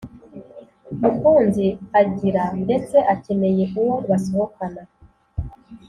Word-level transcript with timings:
mukunzi 1.01 1.67
agira 2.01 2.43
ndetse 2.63 2.97
akeneye 3.13 3.63
uwo 3.79 3.95
basohokana 4.09 4.83